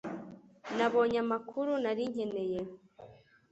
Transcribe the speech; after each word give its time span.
Nabonye 0.77 1.17
amakuru 1.25 1.71
nari 1.83 2.03
nkeneye 2.11 2.59